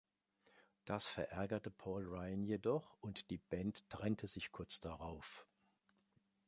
Das 0.85 1.05
verärgerte 1.05 1.69
Paul 1.69 2.05
Ryan 2.07 2.41
jedoch 2.41 2.97
und 3.01 3.29
die 3.29 3.37
Band 3.37 3.87
trennte 3.91 4.25
sich 4.25 4.51
kurz 4.51 4.79
darauf. 4.79 5.45